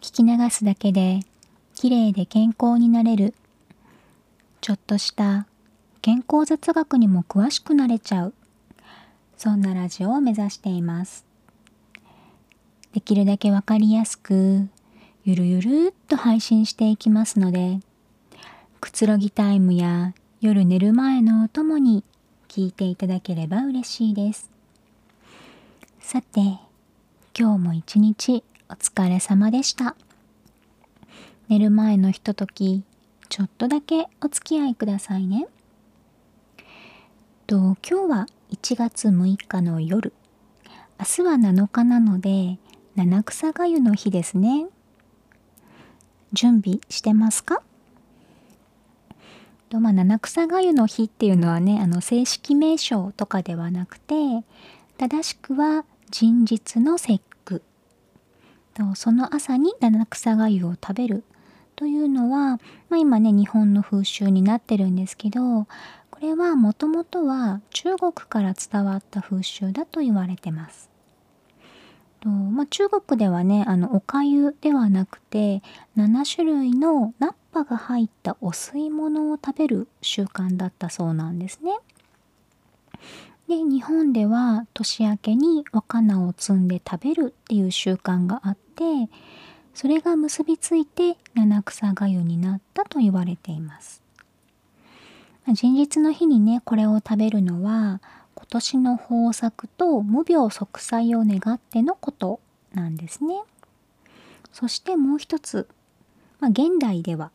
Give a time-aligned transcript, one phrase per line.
[0.00, 1.20] 聞き流すだけで
[1.74, 3.34] 綺麗で健康になれる。
[4.60, 5.46] ちょっとした
[6.02, 8.34] 健康雑学にも詳しくなれちゃう。
[9.36, 11.24] そんなラジオを目指しています。
[12.92, 14.68] できるだけわかりやすく
[15.24, 17.80] ゆるゆるっと配信していきますので
[18.80, 22.02] くつろぎタイムや夜寝る前のお供に
[22.48, 24.50] 聞いていただければ嬉しいです。
[26.00, 26.40] さて
[27.38, 29.96] 今日も一日お疲れ様でした。
[31.48, 32.82] 寝る前のひととき、
[33.30, 35.46] ちょっとだけお付き合いくださいね。
[37.46, 40.12] と今日は1月6日の夜。
[40.98, 42.58] 明日は7日なので、
[42.94, 44.66] 七草がゆの日ですね。
[46.34, 47.62] 準備してますか？
[49.70, 54.14] とまあ、七草がゆの日っていうのはねあの正式名称とかではなくて
[54.96, 57.20] 正しくは人日の節
[58.78, 61.24] とその朝に七草がゆを食べる
[61.74, 65.64] というのは、まあ、今ね日本の風習になってるんですけど
[66.10, 70.90] これはもともとは中国から伝わった風習だと言われてます。
[72.20, 75.62] とまあ、中国ではねあのおかゆではなくて
[75.96, 81.78] 7種類のナッパが入ったお吸い物を食べる習慣だったそうなんですね。
[83.48, 89.08] で日本では年明けに若菜を摘んで食べるっていう習慣があって
[89.72, 94.02] それが結びついて七草がゆになったと言われています。
[95.46, 98.02] 前日の日にねこれを食べるのは
[98.34, 102.40] 今年の豊作と無病息災を願ってのこと
[102.74, 103.40] なんですね。
[104.52, 105.66] そしてもう一つ、
[106.38, 107.30] まあ、現代では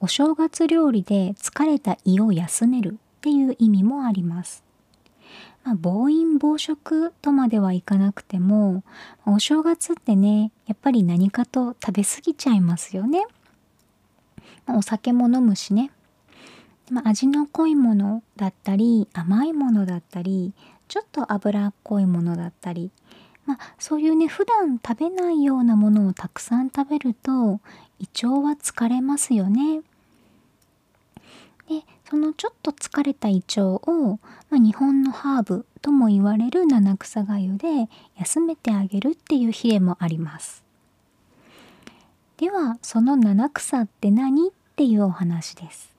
[0.00, 4.64] お正月料理で疲れた胃を休めるっていう意味もあります。
[5.64, 8.84] まあ、暴飲暴食とまではいかなくても
[9.26, 13.26] お正月ってねやっぱり何かと食べ過ぎちゃいますよね。
[14.66, 15.90] ま、お酒も飲むしね、
[16.90, 20.52] まあ、味の濃いものだったり甘いものだったり
[20.88, 22.90] ちょっと脂っこいものだったり、
[23.46, 27.60] まあ、そういうね普段食べないようなものをたくさん食べると
[27.98, 29.82] 胃腸は疲れますよね。
[31.68, 31.82] で
[32.14, 40.62] そのちょっと疲れた胃腸を、まあ、日本のハーブとも言われる七草がゆで休めてあげるっていう日でもあります。
[42.36, 45.90] ではその七草って何っていうお話です。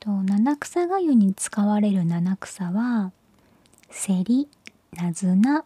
[0.00, 3.10] と七草がゆに使われる七草は
[3.88, 4.48] セリ、
[4.92, 5.64] ナズナ、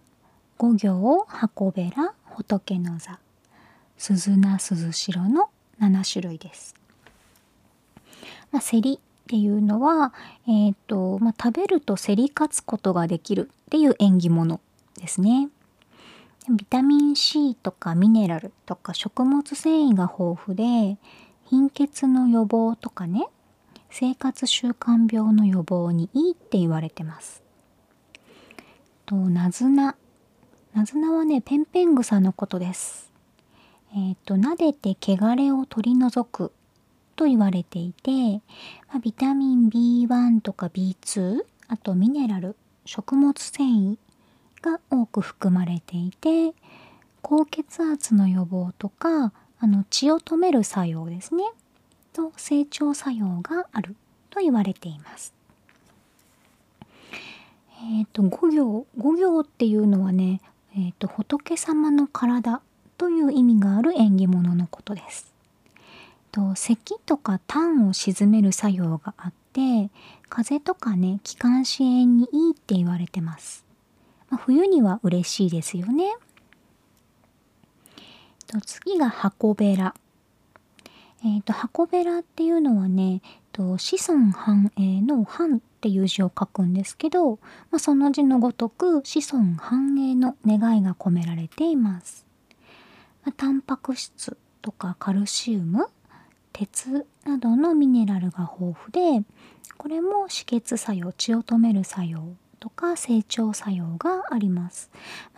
[0.59, 3.19] 五行、箱べら、仏の座、
[3.99, 6.77] 鈴名鈴代の7種類です。
[8.53, 10.13] まあ、セリっていうのは、
[10.47, 14.61] えーとまあ、食べると競り勝つことができるっていう縁起物
[15.01, 15.49] ですね。
[16.51, 20.99] ビタミン C とかミネラルとか食物繊維が豊富で
[21.47, 23.29] 貧血の予防とかね
[23.89, 27.43] 生活習慣病の予防にいいって言われてます。
[29.07, 29.97] とナズナ
[30.75, 33.11] ナズナはねペンペン草のことです。
[33.95, 36.53] えっ、ー、と撫でて汚れを取り除く
[37.17, 38.43] と言われていて、
[38.89, 43.99] まあ、ビタミン B1 とか B2 あとミネラル食物繊維
[44.63, 46.55] が多く含まれていて
[47.23, 51.45] 高血圧の予防とかあの血を止める作用ですね
[52.13, 53.97] と成長作用がある
[54.31, 55.35] と言われています。
[57.81, 60.41] え、ー、と五行五行っていうのはね、
[60.75, 62.63] えーと仏様の体
[62.99, 65.34] という意味がある縁起物のことです。
[66.35, 69.89] と咳とか痰を鎮める作用があって
[70.29, 73.65] 風邪とかね気管支炎にいいって言われてます、
[74.31, 76.17] まあ、冬には嬉しいですよね。
[78.49, 79.95] と次が箱べら。
[81.25, 83.23] えっ、ー、と箱べらっていうのはね
[83.53, 87.37] と子孫繁栄の繁っていう字を書くんですけど、
[87.71, 92.27] まあ、その字のごとく子孫繁栄の願いが込められています。
[93.25, 95.87] まあ、タンパク質とかカルシウム
[96.55, 99.27] 鉄などのミネラルが豊富で
[99.77, 102.23] これも止血作用血を止める作用
[102.61, 104.91] とか成長作用があります。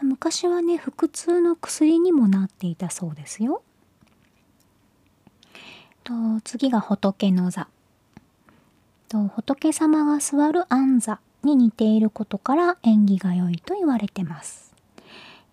[0.03, 3.63] 昔はね腹痛の薬にもなっていたそうですよ。
[6.05, 6.13] と
[6.45, 7.67] 次が仏の座。
[9.09, 14.75] と仏様が座る安座に似ていることから縁起が良いと言われてます。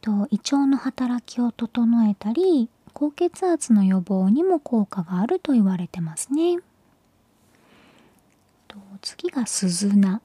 [0.01, 6.60] と胃腸の働きを整えたり高血圧の予防にも効果があると言われてますね。
[8.68, 10.22] と次が鈴名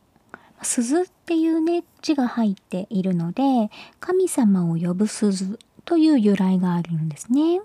[0.62, 3.70] 鈴っていうね字が入っているので
[4.00, 7.61] 神様を呼ぶ鈴という由来があるんですね。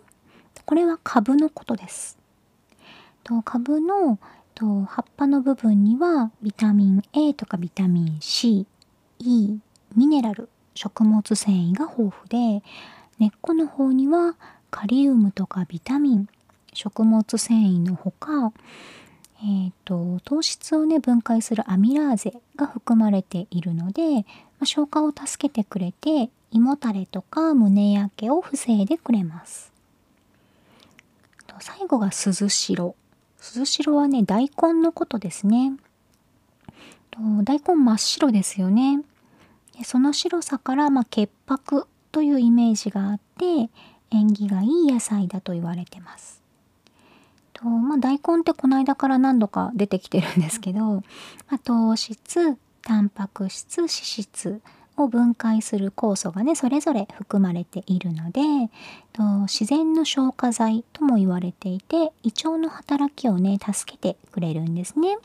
[0.66, 2.18] これは株のことです。
[3.24, 4.20] と株の
[4.56, 8.66] と葉っぱの部分にはビタミン A とかビタミン C、
[9.20, 9.58] E、
[9.96, 12.64] ミネラル、食物繊維が豊富で
[13.20, 14.36] 根っこの方には
[14.74, 16.28] カリウムとかビタミン、
[16.74, 18.52] 食物繊維のほか、
[19.38, 24.24] えーと、糖質をね分解するアミラーゼが含まれているので、ま
[24.62, 29.72] あ、消化を助けてくれて胃もたれとか胸焼けを防いでくれます。
[31.60, 32.96] 最後が鈴代。
[33.38, 35.74] 鈴代はね大根のことですね。
[37.12, 39.04] と大根真っ白ですよね。
[39.78, 43.70] でその白さから、まあ、潔白というイメージがあって
[44.14, 46.42] 縁起がいい野菜だと言われてます
[47.54, 51.02] と、まあ、大根ってこの間から何度か出てきてるんですけど、ま
[51.56, 54.62] あ、糖質タンパク質脂質
[54.98, 58.42] を分解する酵素がねそれぞれ含まれているので
[59.14, 65.18] と自然の消化剤とも言われていて胃腸の働きをね助けてくれるんですね。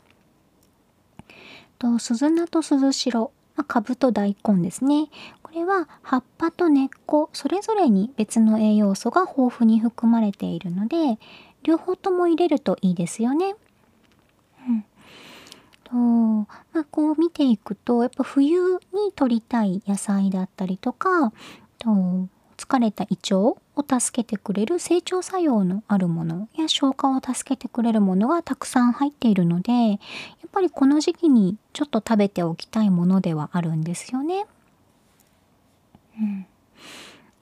[1.77, 5.07] と鈴菜と鈴代、まあ、株と大根ですね
[5.49, 11.17] これは葉っぱと根っこそれぞれに別の栄養素が豊富に含まれているので
[11.63, 13.55] 両方とも入れるといいですよね。
[14.67, 14.85] うん
[15.83, 21.33] とまあ、こう見ていくとやっぱ冬に取りたい野菜だったりとか
[21.79, 23.57] と疲れた胃腸を
[23.99, 29.99] 助けてくれる成長作用のあるものや消化を助けてくれるものがたくさん入っているのでやっ
[30.51, 34.45] ぱりこの時期にちょっと食べておきたいものではあるんですよね。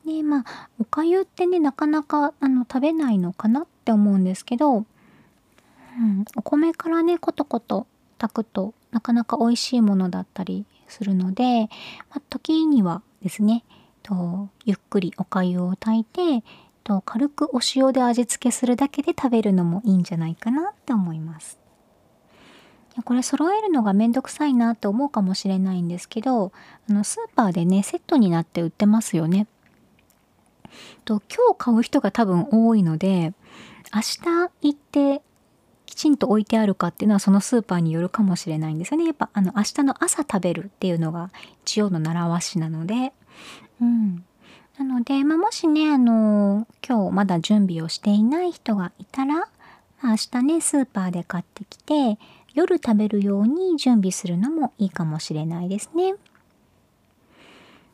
[0.06, 4.86] でまあおかゆってねなかなかあの食べないのかなって思うんですけど、うん、
[6.36, 7.88] お米からねコトコト
[8.18, 11.68] 炊くとなかなか美味しいものだったりするので、
[12.10, 13.64] まあ、時にはですね
[14.02, 16.44] とゆっくりおかゆを炊いて
[16.84, 21.60] と軽くお塩で味付けするだけで食べるのもいいんじゃないかなって思います。
[23.04, 26.52] これ揃えるのがめんどくさいなって思うかもしれないんですけど
[26.90, 29.48] あのスーパーでねセットになって売ってますよね。
[31.06, 33.34] と今日買う人が多分多いので
[33.94, 35.22] 明日行って
[35.86, 39.06] きちんと置いてあるかっていうのはそのスーパーによるかもしれないんですよね。
[39.06, 41.32] やっぱあの明日の朝食べるっていうのが
[41.66, 43.14] 一応の習わしなので。
[43.82, 44.26] うん。
[44.78, 49.46] なので、まあ、もしね、あの今日まだ準備をしていない人がいたら、ま
[50.04, 52.20] あ、明日ね、スーパーで買ってきて、
[52.58, 56.16] 夜食べるように準備するのもいいかもしれないですね。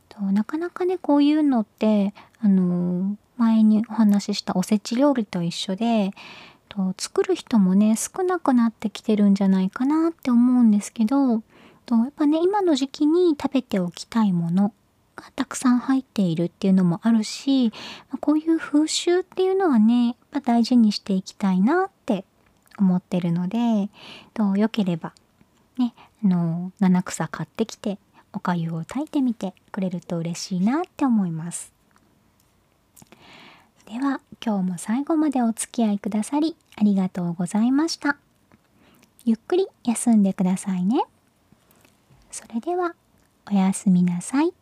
[0.07, 6.11] となかなかね、こういうのって、あの前にお話ししたおせち料理と一緒で、
[6.69, 11.43] と作る人もね少なくなってきてるんじゃないかなって思うんですけど
[11.85, 14.73] とやっぱね今の時期に食べておきたいもの
[15.15, 17.71] がたくさん入っているっていうのもあるし、
[18.21, 21.89] こういう風習っていうのはねやっぱ大事にしていきたいなっ
[22.77, 23.89] 思ってるので
[24.33, 25.13] と良ければ
[25.77, 27.97] ねあの七草買ってきて
[28.33, 31.71] おかゆを炊いてみてくれると嬉しいなって思います。
[33.85, 38.17] では今日も最後までお付き合いくださりありがとうございました。
[39.25, 41.03] ゆっくり休んでくださいね。
[42.31, 42.95] それでは
[43.49, 44.53] おやすみなさい。